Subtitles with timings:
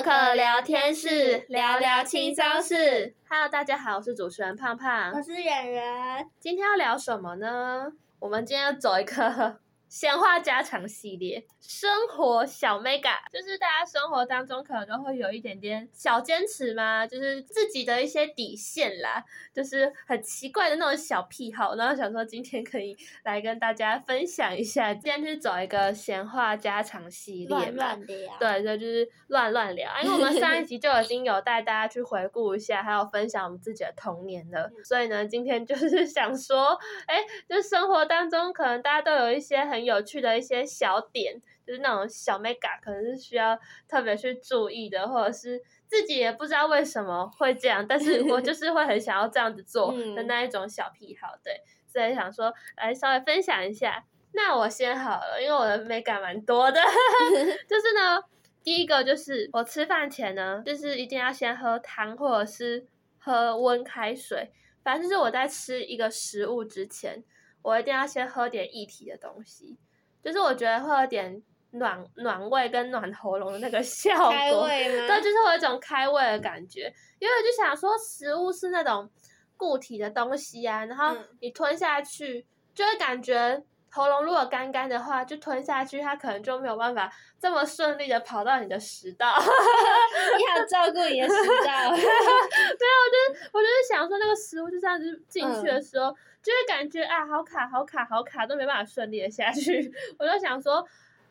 [0.00, 3.14] 乐可聊天室聊聊轻松事。
[3.28, 6.26] Hello，大家好，我是主持人胖胖，我是圆圆。
[6.38, 7.92] 今天要聊什么呢？
[8.18, 9.60] 我们今天要走一个。
[9.90, 24.94] 闲话家常系列，生活小 mega，就是大家生活当中可能都会有一点点小坚持嘛，就是自己的一些底线啦，就是很奇怪的那种小癖好，然后想说今天可以来跟大家分享一下。
[24.94, 39.79] 今天是走一个闲话家常系列嘛，乱乱聊，对，就就是乱乱聊，因为我们上一集就已经有带大家去回顾一下，还有分享我们自己的童年了，所以呢，今天就是想说，哎，就生活当中可能大家都有一些很。
[39.84, 43.58] 有趣的一些小点，就是那种小 mega，可能是需要
[43.88, 54.04] 特别去注意的，或者是自己也不知道为什么会这样，但是我就 是会很想要这样子做的那一种小癖好，对，所以想说来稍微分享一下。
[54.32, 56.80] 那我先好了，因为我的 mega 蛮多的，
[57.68, 58.22] 就是呢，
[58.62, 62.86] 第一个就是我吃饭前呢，就是一定要先喝汤或者是
[63.18, 64.52] 喝温开水，
[64.84, 67.24] 反正就是我在吃一个食物之前。
[67.62, 69.78] 我一定要先喝点液体的东西，
[70.22, 75.06] 就是我觉得会有点暖暖胃跟暖喉咙的那个效果，开胃吗？
[75.06, 76.92] 对，就是会有一种开胃的感觉。
[77.18, 79.10] 因为我就想说，食物是那种
[79.56, 89.34] 固体的东西啊，然后你吞下去就会感觉喉咙如果干干的话，就吞下去它可能就没有办法这么顺利的跑到你的食道。
[89.38, 91.90] 你好照顾你的食道。
[91.94, 96.10] 对啊，我就我就是想说，那个食物就这样子进去的时候。
[96.10, 99.92] 嗯就会感觉啊，好卡，好卡，好卡，都没办法顺利的下去。
[100.18, 100.82] 我就想说，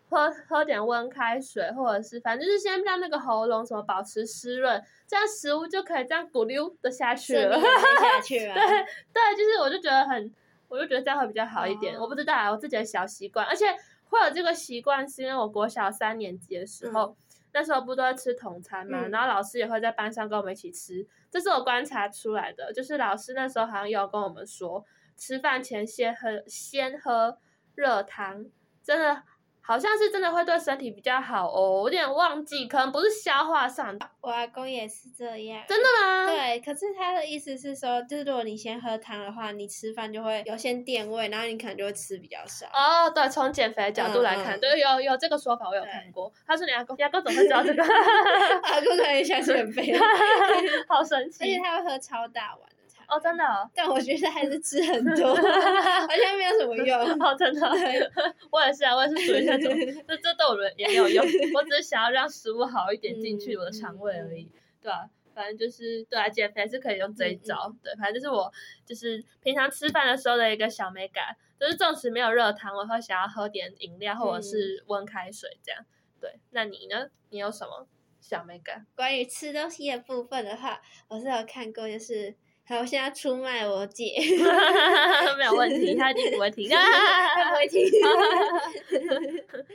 [0.08, 7.60] 喝喝点温开水，或者是反正就是先让那个喉咙什么保持湿润，这样食物就可以这样咕溜的下去了。
[7.60, 8.54] 下去了。
[8.54, 8.64] 对
[9.12, 10.32] 对，就是我就觉得很，
[10.70, 11.98] 我就觉得这样会比较好一点。
[11.98, 13.66] 哦、我不知道啊，我自己的小习惯，而且
[14.06, 17.08] 会有这个习惯，是因为我国小三年级的时候。
[17.08, 17.16] 嗯
[17.52, 22.72] 那时候不都在吃同餐嘛，嗯、然后老师也会在班上跟我们一起吃，这是我观察出来的。
[22.72, 24.86] 就是老师那时候好像有跟我们说，
[25.18, 27.40] 吃饭前先喝先喝
[27.74, 28.46] 热汤，
[28.84, 29.24] 真的。
[29.70, 33.96] 好像是真的会对身体比较好哦，我有点忘记，可能不是消化上。
[34.20, 35.64] 我阿公也是这样。
[35.68, 36.26] 真的吗？
[36.26, 42.66] 对，可是他的意思是说，就是如果你先喝汤的话，你吃饭就会有先垫胃，然后你可能就会吃比较少。
[42.74, 46.34] 哦，对，从减肥的角度来看，对，有有这个说法，我有看过。
[46.48, 47.84] 他说你阿公，你阿公怎么会知道这个？
[48.66, 49.96] 阿公可能想减肥，
[50.90, 51.44] 好神奇。
[51.44, 52.68] 而且他会喝超大碗。
[53.10, 57.00] 哦，真的，哦， 但我觉得还是吃很多，好像没有什么用。
[57.20, 57.62] 哦，真的，
[58.52, 59.74] 我也是啊，我也是属于那种，
[60.08, 65.10] 这这对我也没有用，我只是想要让食物好一点进去我的肠胃而已，嗯、对吧、啊？
[65.34, 68.52] 反正就是对啊，减肥是可以用这一招，嗯、对，反正就是我
[68.86, 75.86] 就是平常吃饭的时候的一个小美感，就是纵使没有热汤，我会想要喝点饮料或者是温开水这样。
[76.20, 77.08] 对，那你呢？
[77.30, 77.88] 你有什么
[78.20, 78.86] 小美感？
[78.96, 82.36] 关于吃东西的部分的话，我是有看过，就是。
[82.70, 84.14] 好，我现在出卖我姐，
[85.40, 87.84] 没有问题，他一定不会听， 他不会听。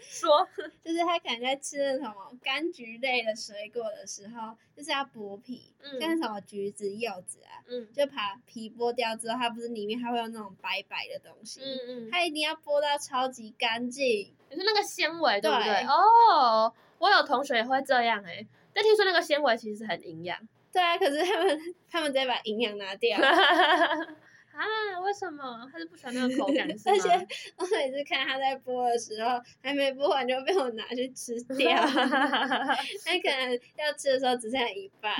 [0.01, 0.49] 说，
[0.85, 15.85] 就是他可能在吃那种柑橘类的水果的时候，就是要剥皮，嗯、像什么橘子、柚子啊，嗯，就把皮剥掉之后，它不是里面还会有那种白白的东西，嗯嗯，它一定要剥到超级干净，就是那个纤维，对不对？
[15.89, 20.39] 哦，我有同学也会这样哎、欸，但听说那个纤维其实很营养。
[20.75, 25.01] 对啊，可是他们他们在把营养拿掉 啊？
[25.05, 25.69] 为什么？
[25.73, 26.67] 他是不喜欢那个口感？
[26.87, 27.09] 而且
[27.57, 31.77] 我每次看他在播的时候，还没播完就被我拿去吃掉。
[31.87, 35.15] 他可能要吃的时候只剩下一半。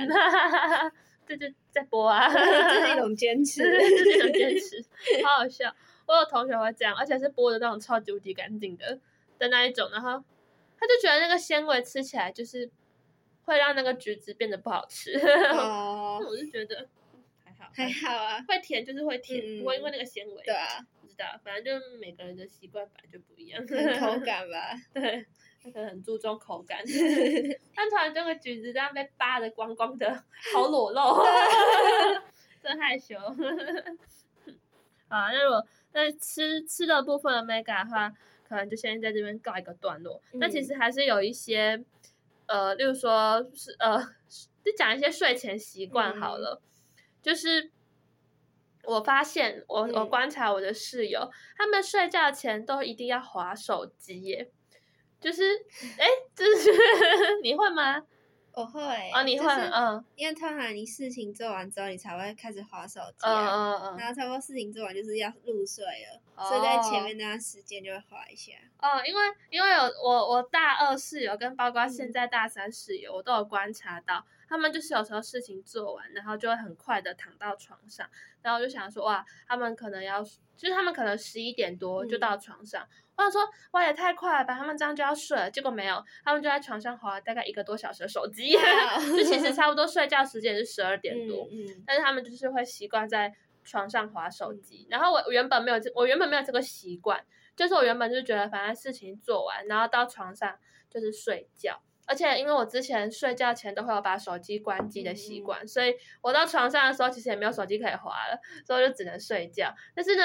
[1.27, 4.83] 这就在播啊，这是一种坚持，这是一种坚持，
[5.23, 5.73] 好好笑。
[6.05, 8.99] 我有同学会这样，而且是播的那种超级无敌干净的
[9.39, 10.23] 的那一种，然后
[10.79, 12.69] 他就觉得那个纤维吃起来就是。
[13.45, 15.15] 会让那个橘子变得不好吃，
[15.53, 16.87] 哦、我是觉得
[17.43, 20.43] 还好，还好啊，会甜就是会甜，嗯、不会因为那个纤维。
[20.43, 24.73] 对啊，不知道，反正就每个人的习惯本来就不一样，口 感吧。
[24.93, 25.25] 对，
[25.63, 26.79] 他可能很注重口感。
[27.75, 30.23] 但突然这个橘子这样被扒的光光的，
[30.53, 31.23] 好裸露，
[32.63, 33.15] 真害羞。
[35.07, 38.11] 啊，那如果在吃吃的部分的 mega 的话，
[38.49, 40.19] 可能就先在这边告一个段落。
[40.33, 41.83] 嗯、但其实还是有一些。
[42.47, 43.99] 呃，例如说是呃，
[44.63, 46.61] 就讲一些睡前习惯好了。
[46.61, 47.71] 嗯、就是
[48.83, 54.51] 我发现，我我观察我的室友，嗯、他们睡觉前都一定要划手机耶。
[55.19, 55.43] 就是，
[55.97, 56.05] 哎，
[56.35, 56.69] 就是
[57.41, 58.01] 你会吗？
[58.55, 58.81] 我会。
[59.13, 60.03] 哦，你会，嗯。
[60.15, 63.97] 因为通常你事情做完之后，你才会开始划手机，嗯嗯嗯。
[63.97, 68.53] 然后差不多事情做完就是要入睡了，所以在前面那段时间就会划一下。
[68.79, 74.25] 哦，因为因为有我我大二室友跟包括现在大三室友，我都有观察到。
[74.55, 78.09] 他们就是有时候事情做完，然后就会很快的躺到床上，
[78.41, 82.87] 然后我就想说哇，他们可能要，就是他们可能十一点多就到床上，嗯、
[83.17, 83.41] 我想说
[83.71, 93.35] 哇也太快了吧，他们这样就要睡了，结果没有，他们就在床上滑了大概一个多小时的手机，哇 就其实差不多睡觉时间是十二点多，嗯嗯、但是他们就是会习惯在
[93.65, 97.21] 床上滑手机，嗯、然后我原本没有这，我原本没有这个习惯，
[97.57, 100.57] 就是我原本就觉得反正事情做完，然后到床上
[100.89, 101.81] 就是睡觉。
[102.05, 109.73] 而且因为我之前睡觉前都会有把手机关机的习惯，嗯、所以我到床上的时候其实也没有手机可以滑了，所以我就只能睡觉。
[109.95, 110.23] 但是呢，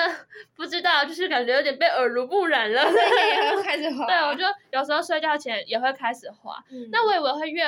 [0.55, 4.06] 不知道就是感觉有点被耳濡目染了，对，也会 开始滑。
[4.06, 6.62] 对，我就有时候睡觉前也会开始滑。
[6.71, 7.65] 嗯、那我以为会越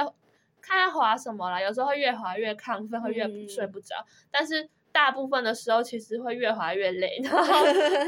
[0.61, 3.97] 看要滑什么啦，有时候会越滑越亢奋，会越睡不着。
[3.97, 7.43] 嗯、但是大部分的时候其实会越滑越累，然后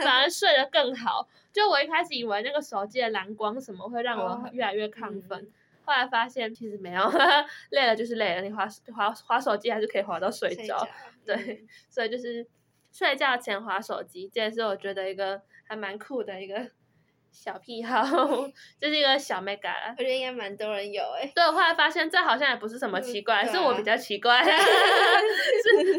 [0.02, 1.26] 反而睡得更好。
[1.50, 5.48] 就我一开始以为那个手机的蓝光什么会让我越来越亢奋。
[5.84, 7.02] 嗯后来发现其实没有，
[7.70, 10.88] 累了就是累了，你滑滑滑手机还是可以滑到睡着，觉
[11.26, 12.46] 对，嗯、所以就是
[12.90, 16.70] 睡觉前滑手机，这也是我觉得一个还蛮酷的一个
[17.30, 18.02] 小癖好，
[18.80, 21.32] 这是一个小 mega 我觉得应该蛮多人有诶、欸。
[21.34, 24.50] 对，我后来发现这好像也不是什么奇怪，嗯啊、是我比较奇怪， 是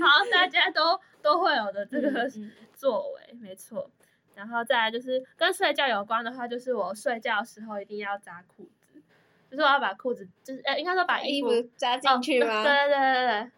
[0.02, 2.28] 好像大家都都会有的这个
[2.74, 3.92] 作为，没错。
[4.36, 8.85] 然后再来就是跟睡觉有关的话，就是我睡觉的时候一定要扎裤子。
[9.56, 12.62] 就是我要把裤子，就是呃，应该说把衣服扎进去吗？
[12.64, 13.52] 对对对对对。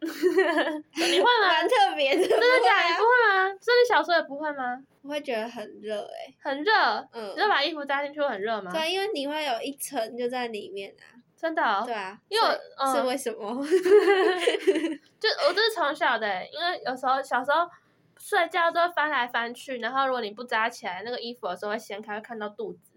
[0.00, 1.48] 你会吗？
[1.48, 2.22] 蛮特别的。
[2.26, 2.88] 真的假的？
[2.88, 3.58] 你不会吗？
[3.60, 4.80] 所以你小时候也不会吗？
[5.02, 6.34] 我会觉得很热诶。
[6.40, 6.72] 很热。
[7.12, 7.34] 嗯。
[7.34, 8.70] 你要把衣服扎进去会很热吗？
[8.72, 11.18] 对，因为你会有一层就在里面啊。
[11.36, 11.62] 真的？
[11.62, 11.82] 哦。
[11.84, 12.18] 对啊。
[12.28, 12.46] 因为
[12.78, 13.52] 我是为什么？
[15.20, 17.68] 就我就是从小的，因为有时候小时候
[18.18, 22.87] 睡觉都会翻来翻去，然后如果你不扎起来，那个衣服有时候会掀开，会看到肚子。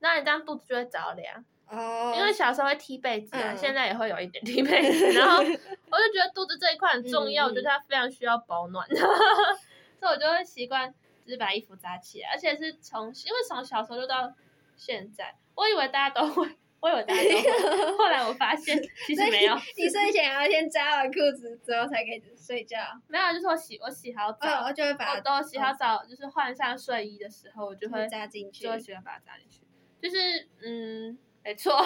[0.00, 8.96] 那你这样肚子就会着凉哦，因为小时候会踢被子啊，嗯、现在也会有一点踢被子，然后我就觉得肚子这一块很重要，嗯、我觉得它非常需要保暖，嗯、
[10.00, 10.92] 所以我就会习惯
[11.24, 14.32] 就是把衣服扎起来，而且是从因为从小时候就到
[14.74, 16.44] 现在，我以为大家都会，
[16.80, 18.76] 我以为大家都会， 后来我发现
[19.06, 29.60] 其实没有，你睡前要先扎完裤子之后才可以睡觉，没有，就是我洗我洗好澡，哦、我就会把我都洗好澡，就是换上睡衣的时候，我就会扎进去，就会喜欢把它扎进去。
[30.00, 30.16] 就是
[30.62, 31.72] 嗯，没错，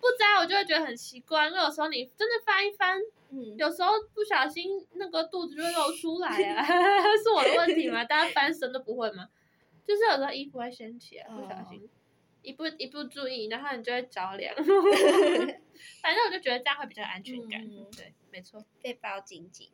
[0.00, 2.98] 不扎我就会觉得很奇怪，因为有时候你真的翻一翻，
[3.30, 6.62] 嗯，有时候不小心那个肚子就会露出来啊，
[7.22, 8.04] 是我的问题吗？
[8.04, 9.28] 大家翻身都不会吗？
[9.84, 11.88] 就是有时候衣服会掀起来，不小心，哦、
[12.42, 14.54] 一不一不注意，然后你就会着凉。
[16.02, 19.68] 反正我就觉得这样会比较安全感，嗯、对，没错，被包紧紧。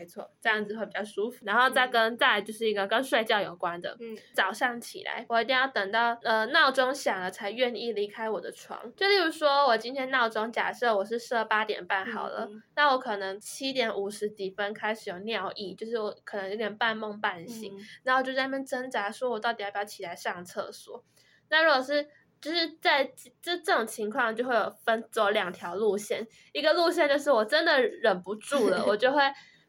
[0.00, 1.44] 没错，这样子会比较舒服。
[1.44, 8.80] 然后再跟、嗯、再来就是一个跟睡觉有关的，嗯，早上起来我一定要等到呃闹钟响了才愿意离开我的床。
[8.96, 21.04] 就例如说，我今天闹钟假设我是设八点半好了，嗯、那我可能七点五十几分开始有尿意，就是我可能有点半梦半醒，嗯、然后就在那边挣扎，说我到底要不要起来上厕所。
[21.50, 22.08] 那如果是
[22.40, 23.04] 就是在
[23.42, 29.20] 这这种情况，就会有分走两条路线，一个路线就是我真的忍不住了，我就会。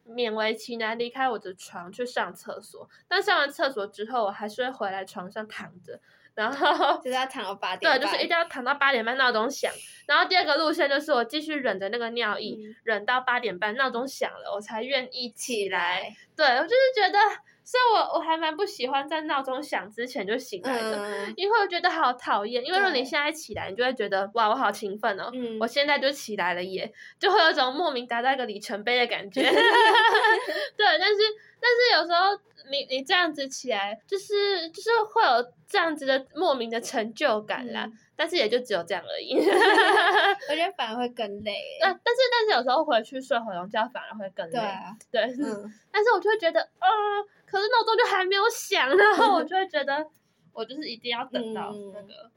[0.08, 6.00] 勉为其难离开我的床去上厕所，但上完厕所之后，我还是会回来床上躺着，
[6.34, 9.72] 然后就是要躺到八 点半，对，就是一定要躺到八点半闹钟响。
[10.06, 15.32] 然后第二个路线就是我继续忍着那个尿意，嗯、忍到八点半闹钟响了，我才愿意。
[15.34, 17.18] 起来对，我就是觉得。
[17.64, 22.64] 所以我我还蛮不喜欢在闹钟响之前就醒来的，嗯、因为我觉得好讨厌。
[22.64, 29.42] 因为如果你现在起来，你就会觉得哇，我好勤奋哦，嗯、我现在就起来了耶，就会有一种莫名达到一个里程碑的感觉。
[29.50, 31.20] 对，但是
[31.60, 32.36] 但是有时候
[32.70, 37.84] 你你这样子起来，就是就是会有这样子的莫名的成就感啦。
[37.84, 37.92] 嗯、
[38.22, 39.34] 但是也就只有这样而已。
[40.48, 41.52] 我觉得反而会更累。
[41.82, 44.52] 那但是但是有时候回去睡回笼觉反而会更累。
[44.52, 46.86] 对啊，对，嗯、 但是我就会觉得啊。
[46.86, 50.06] 呃可是闹钟就还没有响，然后我就会觉得，
[50.54, 52.30] 我就是一定要等到那个，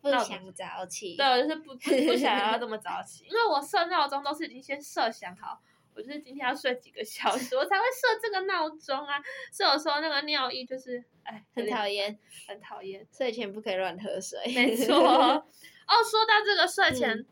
[0.00, 1.14] 不想早起。
[1.14, 5.60] 对，我就是不不不想要这么早起，因为我设闹钟都是已经先设想好，
[5.94, 9.20] 我就是今天要睡几个小时，我才会设这个闹钟啊。
[9.52, 12.18] 所以有时候那个尿意就是，哎，很讨厌，
[12.48, 13.06] 很讨厌。
[13.10, 14.38] 睡前不可以乱喝水。
[14.46, 14.96] 没错。
[14.98, 17.10] 哦，说到这个睡前。
[17.16, 17.26] 嗯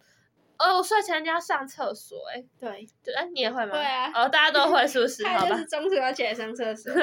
[0.62, 3.72] 哦，我睡前一定要上厕所，哎，对，对哎，你也会吗？
[3.72, 5.24] 对啊，哦，大家都会，是不是？
[5.26, 5.56] 好吧。
[5.64, 6.92] 中途要起来上厕所。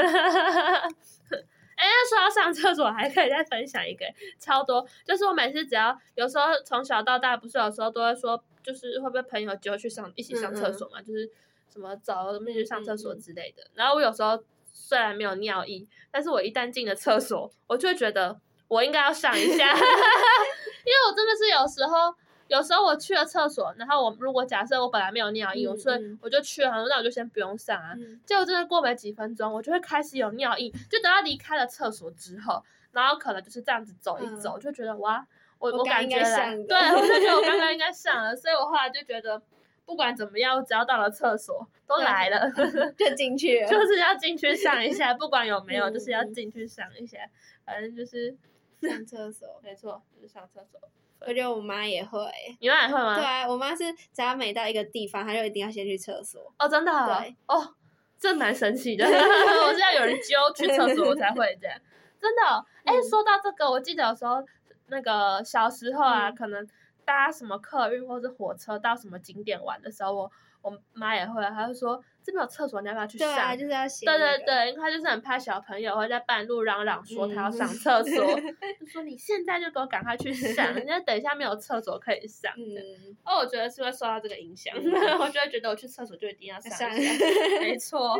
[1.76, 4.06] 哎，说到上厕所，还可以再分享一个，
[4.40, 4.88] 超多。
[5.04, 11.00] 就是我每次只要有时候从小到大，不是有时候都会说，就是会不会朋友就去上一起上厕所嘛？
[11.00, 11.32] 嗯嗯就是
[11.72, 13.64] 什么走，什么去上厕所之类的。
[13.74, 14.44] 然后我有时候
[14.74, 22.14] 虽然没有尿意，但是我一旦进了厕所，我就会觉得我应该要上一下， 因为我真的是有时候。
[22.50, 27.92] 有时候我去了厕所，然后我如果假设我本来没有尿意，我、所以我就去了，那我就先不用上啊。
[27.98, 35.28] 嗯、结果真的过没几分钟，我就会开始有尿意，就等到离开了厕所之后，然后可能就是这样子走一走，嗯、就觉得哇，
[35.60, 39.42] 我我感觉来，对，我就觉得我刚刚应该上了， 所以我后来就觉得
[39.86, 42.52] 不管怎么样，我只要到了厕所都来了，
[42.98, 47.18] 就进去， 就是要进去上一下，不管有没有，就是要进去上一下，
[47.66, 48.36] 反正就是
[48.82, 50.80] 上厕所， 没错，就是上厕所。
[51.22, 52.20] 我觉得我妈也会，
[52.60, 53.16] 你妈也会吗？
[53.16, 56.54] 对啊，我妈是只要每到一个地方，她就一定要先去厕所。
[56.60, 56.92] 哦，真的？
[57.20, 57.74] 对，哦，
[58.20, 59.04] 这蛮神奇的。
[59.04, 61.76] 我是要有人揪去厕所，我才会这样。
[62.22, 62.66] 真的？
[62.84, 64.44] 哎，说到这个，我记得有时候
[64.88, 66.68] 那个小时候啊，可能
[67.06, 70.32] 搭什么客运或者火车到什么景点玩的时候，我。
[70.64, 73.30] 我妈也会，她就说这边有厕所，你要不要去上？
[73.30, 74.06] 对啊，就是要写。
[74.06, 78.26] 对对对，因为她就是很怕小朋友会在半路嚷嚷说他要上厕所，
[78.82, 82.52] 就说你现在就给我赶快去上， 人家等一下没有厕所可以上。
[82.58, 83.16] 嗯。
[83.24, 87.16] 哦，我觉得是会受到这个影响，我就会觉得我去厕所就一定要上一下。
[87.62, 88.20] 没错。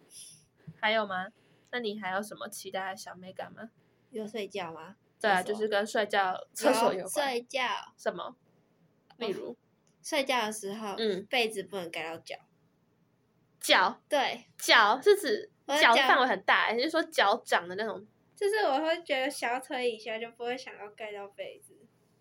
[0.80, 1.28] 还有吗？
[1.70, 3.70] 那你还有什么期待的小美感吗？
[4.10, 4.96] 有睡觉吗？
[5.20, 7.30] 对啊，就是跟睡觉厕所有关。
[7.30, 7.62] 睡觉。
[7.96, 8.36] 什么？
[9.16, 9.56] 例如。
[10.02, 12.36] 睡觉的时候，嗯，被子不能盖到脚。
[13.60, 18.06] 脚，对，脚是指脚范围很大，还是说脚掌的那种？
[18.34, 21.76] 就是我会觉得小腿以下就不会想要盖到被子。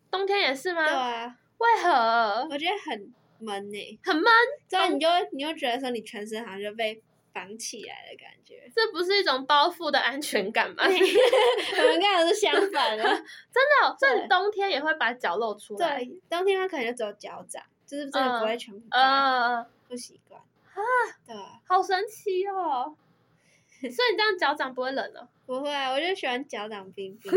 [0.09, 0.85] 冬天也是吗？
[0.85, 1.37] 对啊。
[1.59, 2.47] 为何？
[2.49, 3.99] 我觉得很闷呢。
[4.03, 4.25] 很闷。
[4.67, 7.01] 对啊，你就你就觉得说你全身好像就被
[7.37, 8.67] 绑起来的感觉。
[8.73, 10.77] 这不是一种包覆的安全感吗？
[10.87, 13.03] 我们刚好是相反的。
[13.53, 15.99] 真的，所以冬天也会把脚露出来。
[15.99, 17.63] 对，冬天它可能就只有脚掌。
[17.85, 18.99] 就是真的不会全部盖，
[19.87, 20.81] 不习惯啊，
[21.25, 21.33] 对，
[21.65, 22.93] 好神奇哦！
[23.79, 25.29] 所以你这样脚掌不会冷了？
[25.47, 27.31] 不会，我就喜欢脚掌冰冰。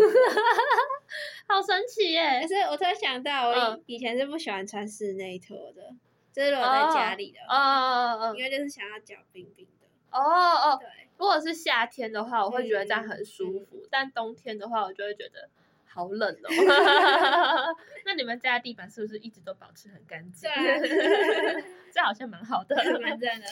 [1.47, 2.45] 好神奇耶！
[2.49, 5.95] 所以我突然想到，我以前是不喜欢穿室内拖的，
[6.35, 9.80] 就是我在家里的，哦哦哦，因为就是想要脚冰冰的。
[10.13, 10.81] 哦哦，
[11.19, 15.49] 如果是夏天的话，我会觉得这样很舒服，但冬天的话，我就会觉得。
[15.93, 16.49] 好冷哦！
[18.07, 20.49] 那你们家的地板是不是一直都保持很干净？
[20.49, 23.47] 对， 这好像蛮好的，蛮赞的。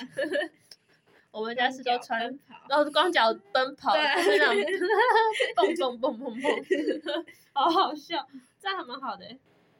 [1.32, 2.20] 我们家是都穿，
[2.68, 8.24] 然后光脚奔跑，就是那种蹦蹦蹦蹦蹦，好好笑，
[8.60, 9.26] 这样还蛮好的。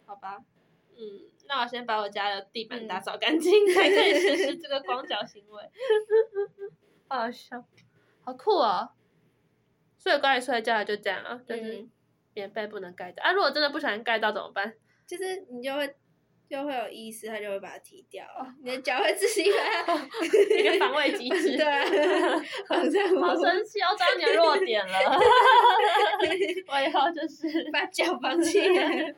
[0.05, 0.43] 好吧，
[0.97, 5.63] 嗯，那我先把我家的地板打扫干净，才可以实施这个光脚行为。
[7.09, 7.65] 好 好笑，
[8.25, 8.91] 好酷哦！
[9.97, 11.89] 所以关于睡觉就这样啊，就是。
[12.35, 13.33] 棉被不能盖到啊！
[13.33, 14.73] 如果真的不小心盖到怎么办？
[15.05, 15.93] 就是你就会
[16.49, 18.25] 就会有意识，他就会把它踢掉。
[18.63, 20.07] 你的脚会自己把它
[20.57, 21.57] 一个防卫机制。
[21.59, 21.65] 对，
[22.69, 24.93] 好神奇，要找你的弱点了。
[26.71, 29.15] 我以后就是把脚绑起来，对，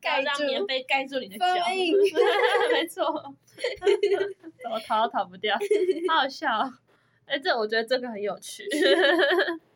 [0.02, 1.46] 盖让棉被盖住你的脚。
[2.72, 3.04] 没错，
[4.62, 5.54] 怎么逃都逃不掉，
[6.08, 6.48] 好好笑。
[7.26, 8.66] 哎，这我觉得这个很有趣。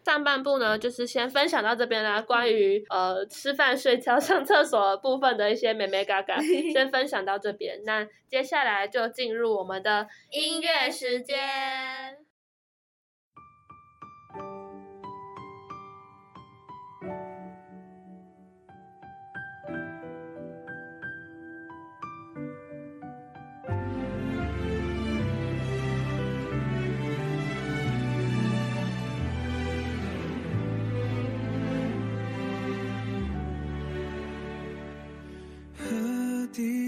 [0.05, 2.21] 上半部呢，就是先分享到这边啦。
[2.21, 6.37] 关于呃吃饭、睡觉、上厕所部分的一些美眉嘎嘎，
[6.73, 7.81] 先分享到这边。
[7.85, 11.39] 那接下来就进入我们的音乐时间。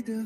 [0.06, 0.24] 的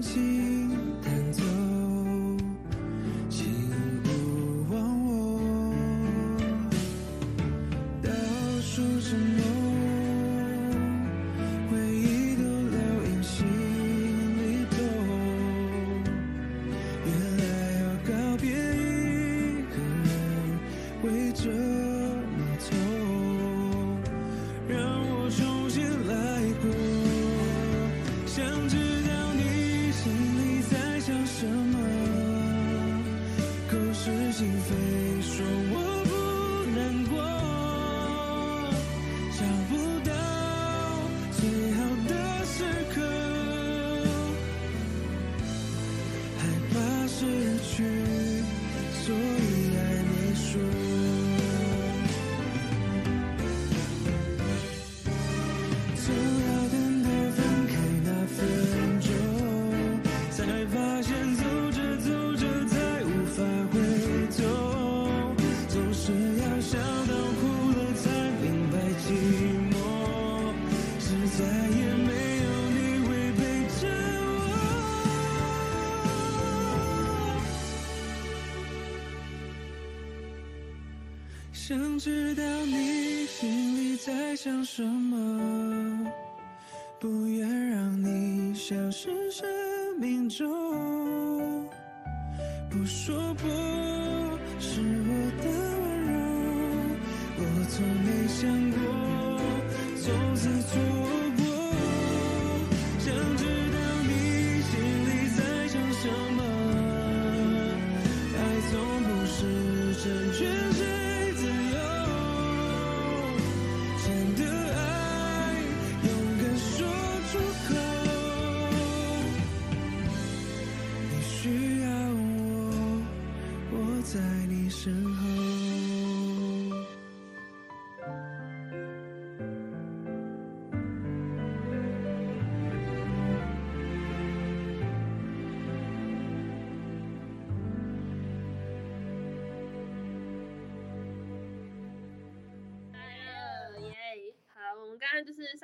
[0.00, 0.37] 想
[88.70, 89.48] 你消失生
[89.98, 90.46] 命中。
[92.68, 93.48] 不说破
[94.60, 95.48] 是我的
[95.80, 96.12] 温柔，
[97.38, 98.78] 我从没想过
[99.96, 100.78] 从此错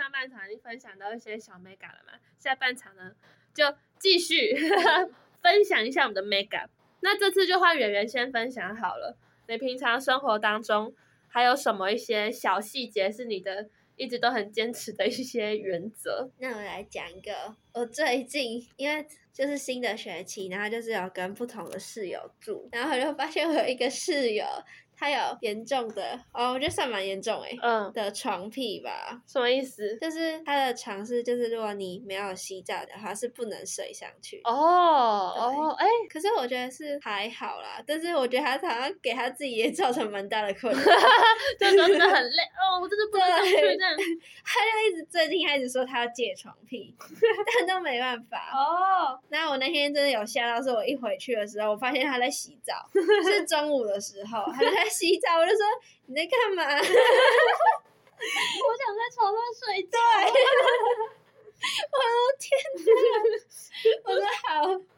[0.04, 3.12] 上半场已经分享到一些小 mega 了嘛，下半场呢
[3.54, 3.64] 就
[3.98, 4.54] 继续
[5.40, 6.66] 分享一下我们的 mega。
[7.00, 9.16] 那这次就换圆圆先分享好了。
[9.48, 10.94] 你平常生活当中
[11.26, 16.30] 还有什么一些小细节是你的一直都很坚持的一些原则？
[16.36, 24.44] 那我来讲一个，我最近因为就是新的学期，然后就是有跟不同的室友住，然后我就发现我有一个室友。
[25.04, 29.20] 他有严重的哦，我觉得算蛮严重诶，嗯，的床癖吧？
[29.28, 29.98] 什么意思？
[30.00, 34.40] 就是他的床是，就是如果你没有洗澡的话，是不能睡上去。
[34.44, 40.80] 哦哦，哎，可是我觉得是还好啦，但是我觉得他好像给他自己也造成蛮大的困扰，
[41.60, 43.94] 就真的很累 哦，我真的不能睡这样。
[44.42, 46.94] 他就一直最近开始说他要戒床癖，
[47.58, 48.38] 但都没办法。
[48.54, 52.88] 哦，那我那天真的有吓到，是我一回去的时候，我发现他在洗澡，
[53.22, 54.93] 是中午的时候，他就在。
[54.94, 55.66] 洗澡，我就说
[56.06, 56.62] 你在干嘛？
[56.78, 56.78] 我
[58.78, 59.98] 想在床上睡觉。
[61.90, 62.86] 我的天哪！
[64.04, 64.48] 我说好，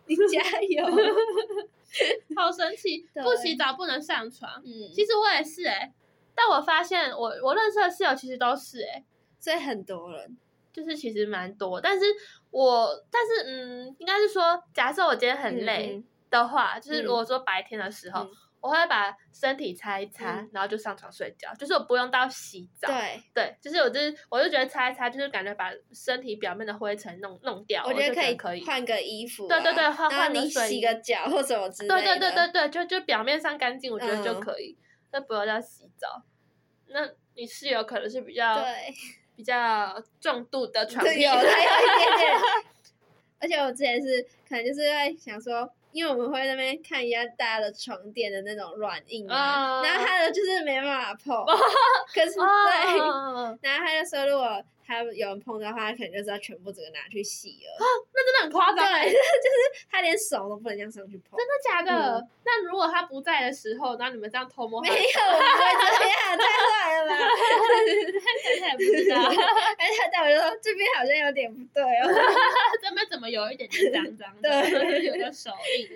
[0.06, 0.84] 你加油。
[2.36, 4.50] 好神奇，不洗澡不能上床。
[4.64, 5.92] 嗯，其实我也是哎、欸，
[6.34, 9.04] 但我发现我我认识的室友其实都是哎、欸，
[9.38, 10.36] 所以很多人
[10.72, 11.80] 就是其实蛮多。
[11.80, 12.04] 但是
[12.50, 18.20] 我但是嗯，应该是说，假设我今天很累的话，嗯、就是如果说白天的时候。
[18.20, 18.30] 嗯
[18.60, 22.88] 我会把身体擦一擦，嗯、然后就上床睡觉，就是我不用到洗澡。
[22.88, 27.84] 对对，就是我就是我就觉得擦一擦，就是感觉把身体表面的灰尘弄弄掉。
[27.86, 31.94] 我觉得可以可以换个衣服，对对对，换换你洗个脚或什么之类的。
[31.94, 34.76] 对对对对对，就就表面上干净，我觉得就可以，
[35.12, 36.22] 那、嗯、不用到洗澡。
[36.88, 38.94] 那你室友可能是比较对
[39.36, 42.15] 比较重度的 床癖，有还有一点点。
[43.38, 45.70] 而且我之前是可能就是在想说。
[45.96, 51.56] 因为我们会在那边看一下大家的床垫的那种软硬啊，uh, 然后他的就是没办法碰，uh,
[52.12, 57.72] 可是对，uh, 然后他就说如果他有人碰的话，他可能就是要全部整个拿去洗了。
[57.76, 58.76] 啊，那真的很夸张。
[58.76, 61.36] 对， 就是他连手都不能这样上去碰。
[61.38, 62.18] 真的假的？
[62.20, 64.80] 嗯、那如果他不在的时候，然后你们这样偷摸？
[64.80, 67.16] 没有，不会这样，太坏了吧？
[68.60, 69.16] 他也不知道。
[69.76, 72.08] 哎，他带我就说这边好像有点不对哦。
[72.80, 74.62] 这边怎么有一点点脏脏的？
[74.70, 75.88] 对，有个手印，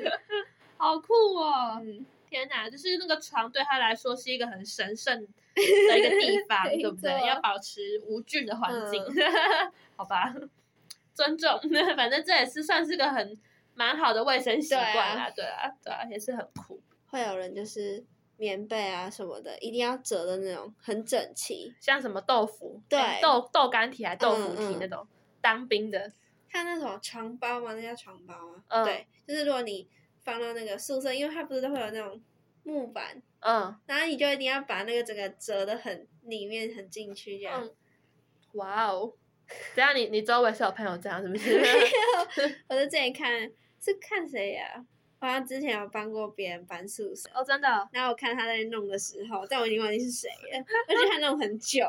[0.78, 1.80] 好酷哦！
[1.84, 5.26] 嗯、天哪，就是那个床对他来说是一个很神圣
[5.88, 7.26] 的一个地方，对不对？
[7.26, 10.34] 要保持无菌的环境，嗯、 好吧？
[11.14, 11.60] 尊重，
[11.96, 13.38] 反正这也是算是个很
[13.74, 16.80] 蛮好的卫生习惯啦，对啊，对啊，也是很酷。
[17.06, 18.02] 会有人就是
[18.38, 25.06] 棉被啊什么的，一定要折的那种很整齐，像什么豆腐，对，豆豆干体还豆腐体那种，
[25.42, 26.10] 当兵的。
[26.50, 27.74] 看那种床包吗？
[27.74, 28.84] 那叫床包吗？
[28.84, 29.86] 对，就是如果你
[30.22, 32.20] 放到那个宿舍，因为它不是都会有那种
[32.62, 37.68] 木板，嗯，然后你就一定要把那个整个折的很里面很进去这样。
[38.52, 39.12] 哇哦！
[39.74, 41.58] 等下你你周围是有朋友这样是不是？
[42.68, 44.84] 我在这里看，是看谁呀？
[45.18, 47.68] 好像之前有帮过别人搬宿舍哦，真的。
[47.92, 51.84] 然后我看他在弄的时候，但我已经忘记是谁了， 而且他弄很久。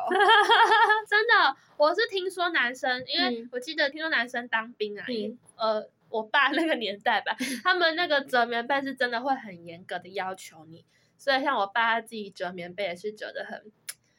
[1.09, 10.85] 真的，我是听说男生，因为我记得听说男生当兵啊，嗯、呃，我爸那个年代吧，他们那个折棉被是真的会很严格的要求你，
[11.17, 13.71] 所以像我爸他自己折棉被也是折的很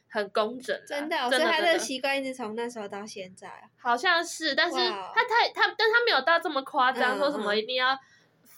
[0.09, 0.79] 很工整。
[0.85, 3.49] 真的，所以他的习惯一直从那时候到现在。
[3.77, 7.97] 好像是，但是他太他，但他没有到这么夸张，嗯、说什么一定要。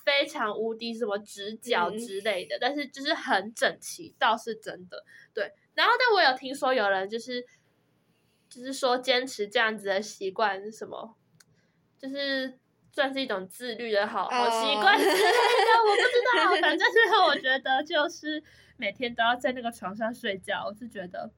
[0.06, 5.04] 非常无敌什么直角之类的，嗯、但是就是很整齐，倒是真的。
[5.34, 7.46] 对，然后但我有听说有人就是，
[8.48, 11.14] 就是说坚持这样子的习惯，什么，
[11.98, 12.58] 就是
[12.98, 16.60] 算是一种自律的好好习惯之类的，我不知道。
[16.60, 18.42] 反正是我觉得 就是
[18.76, 21.30] 每天都要在那个床上睡觉，我是觉得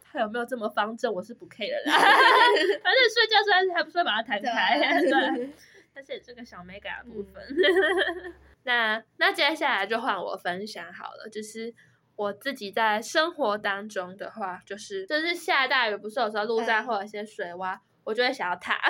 [0.00, 1.98] 他有没有这么方正，我是不 care 的啦。
[1.98, 5.50] 反正睡觉虽然还不是把它弹开，对。
[5.96, 11.28] 而且这个小美感的部分，嗯、那那接下来就换我分享好了。
[11.28, 11.74] 就是
[12.14, 18.74] 我自己在生活当中的话，就是就是下大雨，不是有时候路上会有一些水洼，嗯、我就会想要踏。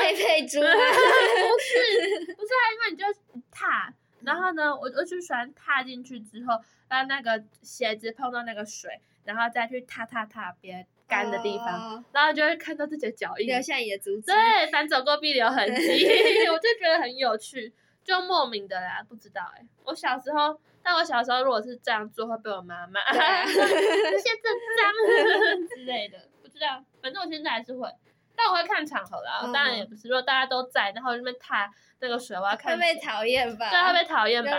[0.00, 0.58] 佩佩猪？
[0.58, 0.72] 不是，
[2.34, 3.04] 不是， 因为你就
[3.52, 3.92] 踏，
[4.22, 10.86] 然后呢，我我就喜欢踏进去之后，让那个鞋子碰到那个水，然后再去踏踏踏别。
[11.08, 14.26] 干的地方，oh, 然后就会看到自己的脚印，留下你的足迹。
[14.26, 15.82] 对，反走过必留痕迹，
[16.52, 17.72] 我就觉得很有趣，
[18.04, 19.66] 就莫名的啦，不知道哎、欸。
[19.84, 23.50] 我小时候，但我小时候如果是这样做，会被我妈骂，这
[24.18, 26.84] 些真脏之类的，不知道。
[27.00, 27.88] 反正我现在还是会，
[28.38, 29.40] 但我会看场合啦。
[29.42, 29.52] Oh.
[29.52, 32.78] 当然也不是，如果大家都在，然后那边踏那个水，我要看。
[32.78, 33.68] 会被讨厌吧？
[33.68, 34.50] 对，会被讨厌吧？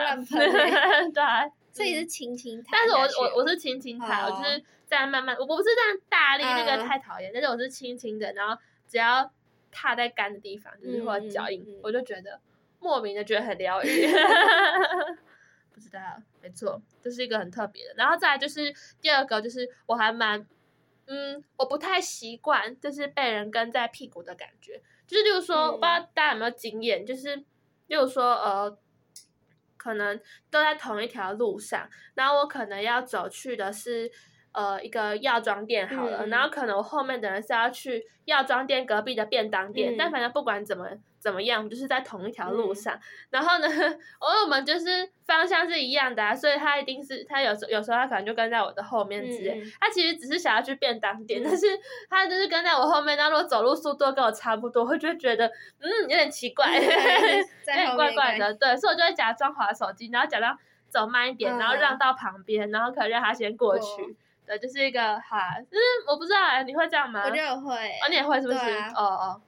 [1.13, 1.49] 对啊。
[1.71, 7.31] 所以是轻轻踏，但是我我我是轻轻踏，我就是这样慢慢，我不是这样大力，那个太讨厌。
[7.33, 9.31] 但是我是轻轻的，然后只要
[9.71, 12.41] 踏在干的地方，就是或者脚印，我就觉得
[12.79, 14.07] 莫名的觉得很疗愈。
[15.71, 15.99] 不知道，
[16.41, 17.93] 没错，这是一个很特别的。
[17.95, 20.45] 然后再来就是第二个，就是我还蛮，
[21.09, 24.81] 嗯，我不太习惯，就是被人跟在屁股的感觉。
[25.05, 27.35] 就是例如说，我不知道大家有没有经验，就是
[27.87, 28.79] 例如说，呃。
[29.81, 30.19] 可能
[30.51, 34.11] 都在同一条路上，然后我可能要走去的是，
[34.59, 40.85] 呃，一个药妆店好了，嗯、然后可能我后面的人是要去药妆店隔壁的便当店，嗯、但反正不管怎么
[41.17, 42.93] 怎么样，就是在同一条路上。
[42.93, 43.67] 嗯、然后呢，
[44.19, 49.61] 我 我们就是方向是一样的啊，所以他一定是他有时有时候他可能就跟在我的后面之类。
[49.61, 51.65] 嗯、他其实只是想要去便当店，嗯、但是
[52.09, 53.17] 他就是跟在我后面。
[53.17, 55.47] 那如果走路速度跟我差不多，我就会觉得
[55.79, 58.53] 嗯有点奇怪，有点 怪怪的。
[58.55, 60.57] 对，所以我就会假装滑手机，然后假装
[60.89, 64.17] 走慢一点，嗯、然后让到旁边，然后可能让他先过去。
[64.49, 67.21] 哦对，就是一个哈，就是我不知道哎，你会这样吗？
[67.23, 67.75] 我觉得我会。
[67.75, 68.59] 哦，你也会是不是？
[68.95, 69.41] 哦哦，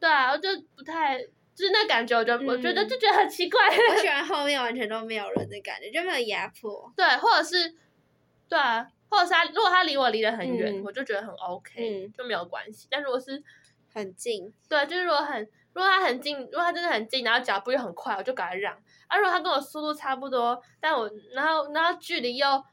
[0.00, 1.18] 对啊，我就不太，
[1.54, 3.60] 就是那感觉，我就我觉得就觉得很奇怪。
[3.68, 6.92] 我喜 欢后面完全都没有人的感觉，就没有压迫。
[6.96, 7.76] 对，或者是，
[8.48, 12.88] 对啊，或者是他如果他离我离得很远，我就觉得很 OK，就没有关系。
[12.90, 13.40] 但如果是
[13.94, 15.40] 很近，对，就是如果很，
[15.74, 18.74] 如果他很近，如果他真的很近，然后脚步又很快，我就赶快让。
[19.06, 22.64] 啊，如果他跟我速度差不多，但我然后然后距离又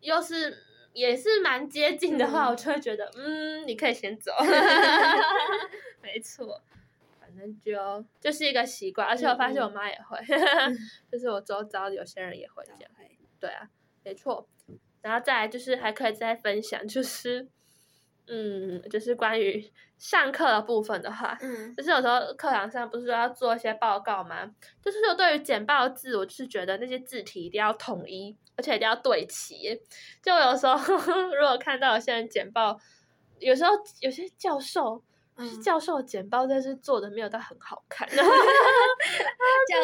[0.00, 0.64] 又是。
[0.94, 4.32] 也是蛮接近的话，嗯、我就会觉得，嗯，你可以先走。
[6.00, 6.62] 没错，
[7.20, 10.76] 反正就就是一个习惯，而且我发现我妈也会，嗯、
[11.10, 12.90] 就是我周遭有些人也会这样。
[13.00, 13.06] 嗯、
[13.40, 13.68] 对啊，
[14.04, 14.48] 没错。
[15.02, 17.46] 然后再来就是还可以再分享，就是，
[18.28, 24.54] 嗯，就是关于上课的部分的话，嗯，就是有时候课堂上不是说要做一些报告吗？
[24.80, 28.36] 就是说对于简报字，我就是觉得那些字体一定要统一。
[28.56, 29.80] 而且一定要对齐，
[30.22, 32.78] 就有时候呵呵 如果看到有些人简报，
[33.38, 35.02] 有时候有些教授，
[35.36, 38.16] 嗯、教授简报但是做的没有到很好看， 教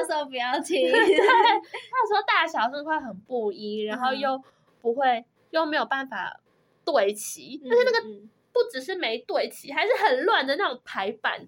[0.09, 4.40] 授不要听，对， 他说大小是会很不一，然后又
[4.80, 6.40] 不会、嗯、又没有办法
[6.85, 11.40] 对齐，但是那个不不只是没对齐，还是很乱的那种排版，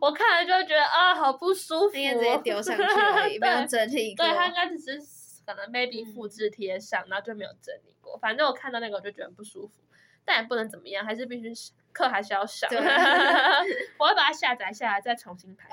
[0.00, 1.96] 我看了就会觉得啊，好不舒服。
[1.96, 4.24] 应该直接丢上去而已，没有整理过。
[4.24, 5.00] 对，他应该只是
[5.46, 8.16] 可能 maybe 复制贴上，嗯、然后就没有整理过。
[8.18, 9.82] 反正我看到那个我就觉得不舒服，
[10.24, 11.52] 但也不能怎么样，还是必须
[11.92, 12.68] 课还是要上。
[13.98, 15.68] 我会把它下载下来再重新排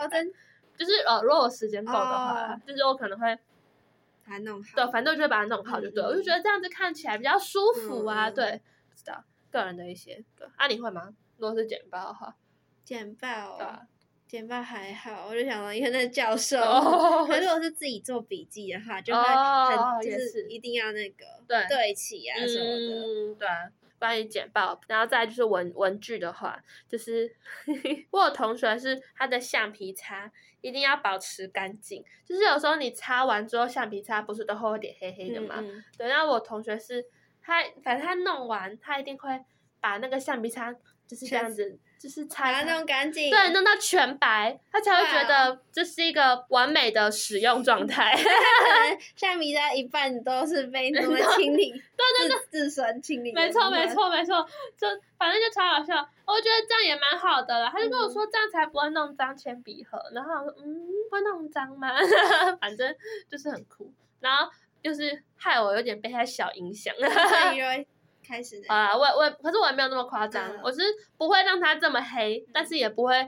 [0.77, 3.37] 就是呃，如果我时间够的话，哦、就是我可能会。
[4.29, 6.09] 把它弄好，对，反正我就会把它弄好就对了。
[6.09, 10.21] 嗯、我就觉得这样子看起来比较舒服啊，嗯、对，不知道个人的一些。
[10.35, 11.15] 对，啊，你会吗？
[11.37, 12.35] 如果是简报的话，
[12.83, 13.87] 简报，对啊，
[14.27, 23.47] 简报还好，我就想说，因为那教授，哦、可是如果 是自己做笔记的话，就会很、哦、就是一定要那个对对齐啊什么的，嗯、对。
[23.99, 27.35] 关于简报，然后再就是文文具的话，就是
[28.11, 35.55] 我有同学是他的橡皮擦一定要保持干净，就是有时候你擦完之后，橡皮擦不是都会有点黑黑的嘛？
[35.57, 37.03] 嗯嗯对，然后我同学是
[37.41, 39.43] 他，反正他弄完，他一定会
[39.81, 40.71] 把那个橡皮擦
[41.07, 41.79] 就是这样子。
[41.99, 48.15] 就是擦弄干净，对，弄到全白，他才会觉得这是一个完美的使用状态。
[49.15, 53.33] 橡皮擦一半都是被弄来 清理， 对对对，自身清理。
[53.33, 55.95] 没错没错没错，就反正就超好笑。
[56.27, 59.99] 我觉得这样也蛮好的了，他就跟我说这样才不会弄脏铅笔盒。
[60.13, 61.89] 然后我说嗯，会弄脏吗？
[62.61, 62.95] 反正
[63.27, 64.47] 就是很酷，然后
[64.83, 66.93] 就是害我有点被他小影响。
[68.27, 70.81] 开始啊，我我可是我也没有那么夸张，嗯、我是
[71.17, 73.27] 不会让它这么黑，嗯、但是也不会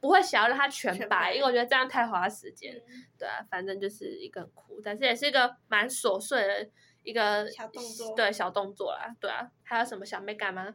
[0.00, 2.74] 不会想要让它全白，全白因为我觉得这样太花时间。
[2.88, 6.68] 嗯、对啊，反正就是一个很酷，但是也是一个蛮琐碎的
[7.02, 9.14] 一个小动作，对小动作啦。
[9.20, 10.74] 对啊，还有什么小美感吗？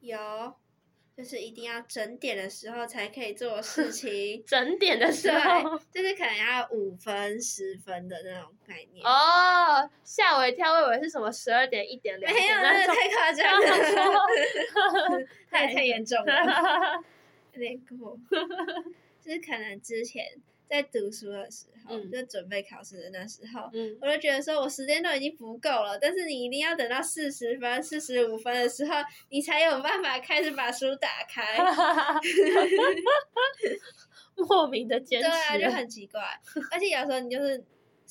[0.00, 0.16] 有。
[1.16, 9.06] 就是一定要整点的时候才可以做事 情，整点的时候，就是可能要五分、十分的那种概念。
[9.06, 17.02] 哦，吓我一跳，我以为是什么十二点、一点、两点那种，太夸张了， 太太严重了，
[17.54, 18.18] 有点过，
[19.24, 20.24] 就是可能之前。
[20.68, 28.94] 在读书的时候，嗯、就准备考试的那时候，嗯、我就觉得说，我时间都已经不够了，但是你一定要等到四十分、四十五分的时候，
[29.30, 31.58] 你才有办法开始把书打开。
[34.36, 36.20] 莫名的坚持，对啊，就很奇怪。
[36.72, 37.62] 而且有时候你就是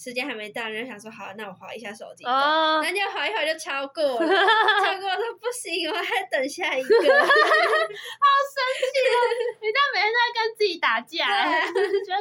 [0.04, 4.20] 时间还没到，你就想说，好，那我划一下手机，哦、然后就滑一划就超过了，
[4.84, 9.16] 超过说不行，我还等下一个， 好生气哦！
[9.62, 11.26] 你这样每天都在跟自己打架，
[11.72, 12.20] 觉得。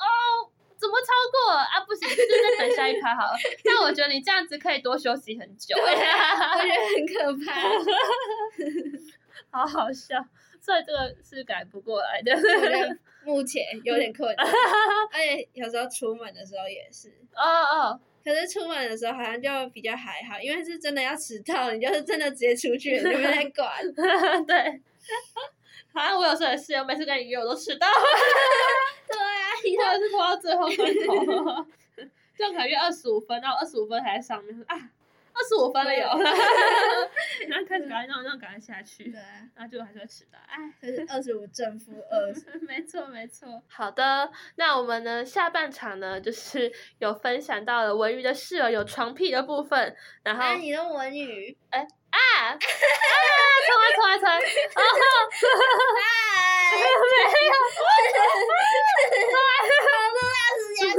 [0.00, 0.48] 哦，
[0.80, 1.78] 怎么超过啊？
[1.86, 3.36] 不行，就再等下一排好了。
[3.62, 5.76] 但我觉得你这样子可以多休息很久。
[5.76, 7.44] 对啊， 我觉得很可
[9.52, 10.24] 怕，好好笑。
[10.58, 12.34] 所以这个是改不过来的，
[13.24, 14.46] 目前有点困难。
[15.12, 17.08] 而且有时候出门的时候也是。
[17.34, 18.00] 哦哦。
[18.22, 23.72] 可是出门的时候好像就比较还好，因为是真的要迟到，你就是真的直接出去，你没在管。
[24.46, 24.82] 对。
[25.92, 27.86] 好像我有时候也是，我每次跟你约我都迟到。
[29.08, 31.66] 对啊，你或者是拖到最后分头，
[32.38, 34.76] 就可能约二十五分，然后二十五分还在上面，啊，
[35.32, 36.06] 二十五分了有，
[37.48, 39.18] 然后开始赶快让让赶快下去，对，
[39.54, 43.62] 然后就还是会迟到，哎，就是二十五正负二十， 没错没错。
[43.68, 51.86] 好的，那我们呢下半场呢就是有分享到了文娱的室友有床癖的部分，然后你的文娱，哎。
[52.10, 52.18] 啊！
[52.18, 52.58] 啊！
[52.58, 52.66] 重
[53.80, 54.34] 来，重来，重来！
[54.34, 54.36] 啊！
[56.74, 56.82] 没
[57.46, 57.54] 有，
[59.86, 60.90] 好多大时间。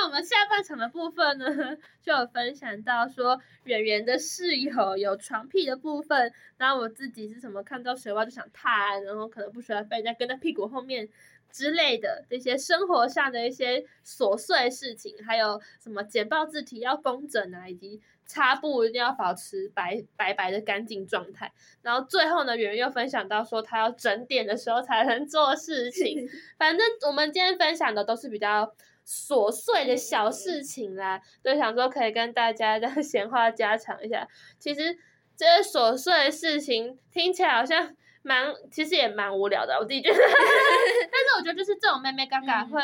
[0.00, 11.08] 那我们下半场的部分呢，就有分享到说，圆圆的室友有床屁的部分，然后我自己是什么看到水洼就想踏，然后可能不喜欢被人家跟在屁股后面
[11.50, 18.00] 之类的这些生活上的一些琐碎事情，还有什么简报字体要工整啊，以及。
[18.30, 26.28] 擦布一定要保持白白白的干净状态，然后最后呢，圆圆又分享到说，他要整点的时候才能做事情。
[26.58, 28.70] 反正我们今天分享的都是比较
[29.08, 34.28] 琐碎的小事情啦，就想说可以跟大家 这样闲话家常一下。
[34.58, 34.94] 其实
[35.34, 40.18] 这些琐碎的事情听起来好像蛮，其实也蛮无聊的，我自己觉得。
[40.20, 42.82] 但是我觉得就是这种妹妹尴尬会。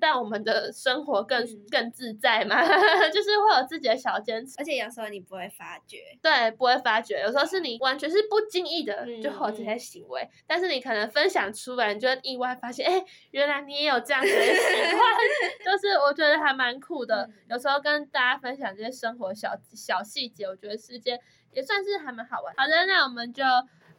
[0.00, 2.60] 让我们的生活更、嗯、更自在嘛，
[3.12, 15.02] 就是会有自己的小坚持，而且有时候你不会发觉，对，不会发觉，有时候是你完全是不经意的、嗯、就会有这些行为，嗯、但是你可能分享出来，你就意外发现，哎，原来你也有这样子的习惯，
[15.64, 17.24] 就是我觉得还蛮酷的。
[17.24, 21.18] 嗯、有时候跟大家分享这些生活小小细节，我觉得是件
[21.52, 22.54] 也算是还蛮好玩。
[22.56, 23.42] 好的，那我们就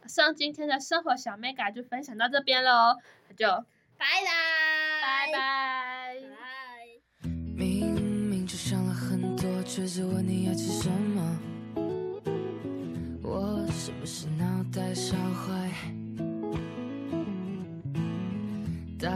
[0.06, 2.96] 上今天的生活小 mega 就分享到这边喽，
[3.28, 3.64] 那就
[4.00, 4.30] 拜拜，
[5.02, 6.16] 拜拜。
[7.54, 7.94] 明
[8.30, 11.38] 明就想了很多，却只问你要吃什么。
[13.22, 15.70] 我是不是脑袋烧坏？
[18.98, 19.10] 到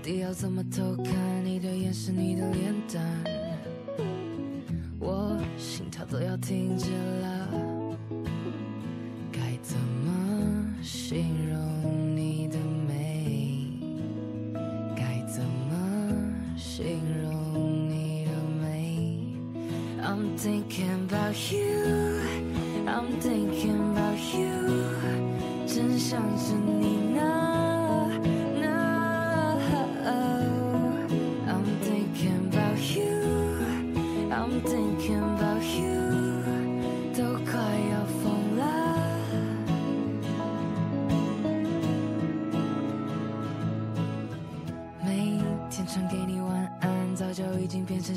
[0.00, 3.04] 底要怎么偷看你的眼神，你的脸蛋？
[5.00, 7.48] 我心跳都要停止了，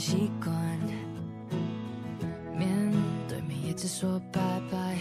[0.04, 0.54] 习惯，
[2.58, 2.92] 面
[3.26, 3.74] 对面也。
[3.74, 4.98] 只说拜拜，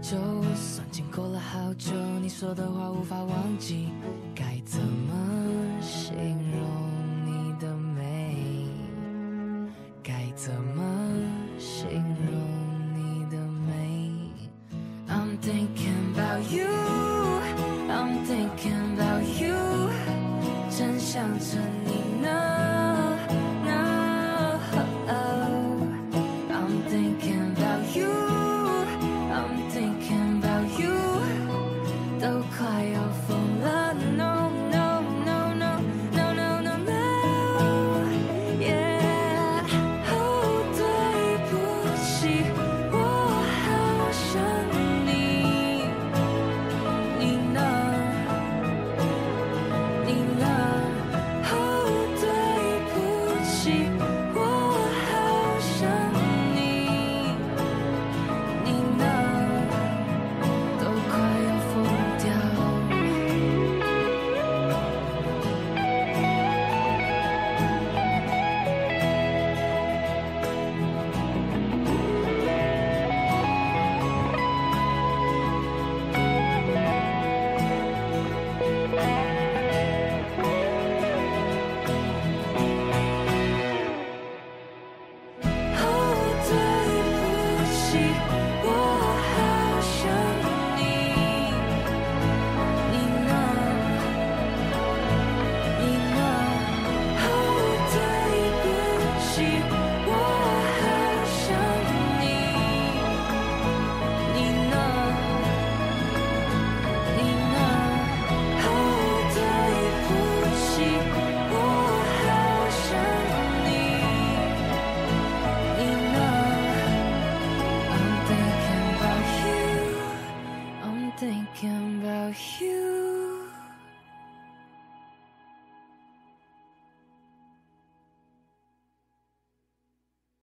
[0.00, 0.16] 就
[0.54, 1.90] 算经过了好久，
[2.20, 3.88] 你说的话无法忘记，